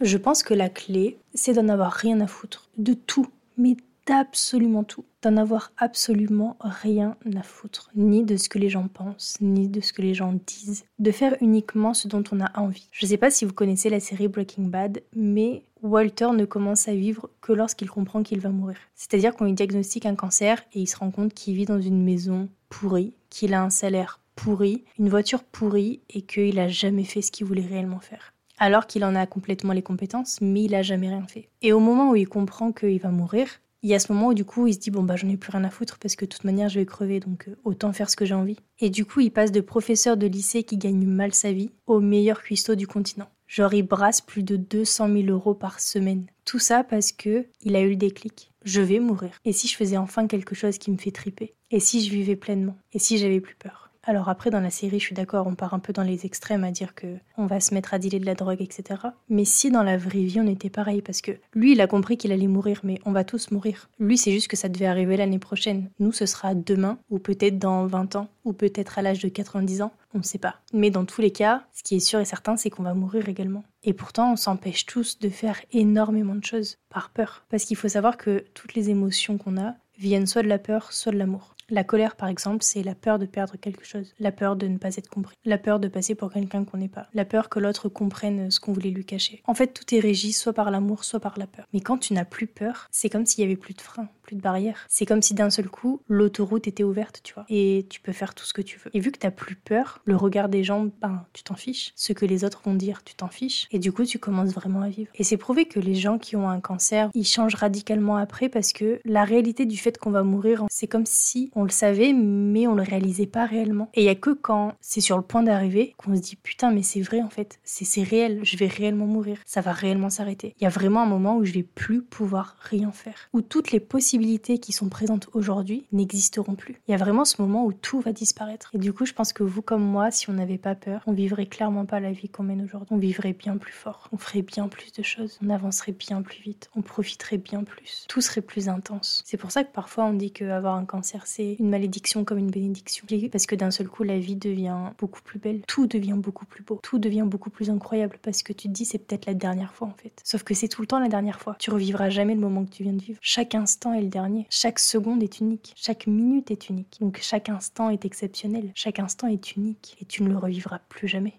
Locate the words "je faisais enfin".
49.68-50.26